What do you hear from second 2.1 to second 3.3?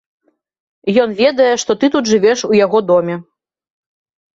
жывеш у яго доме.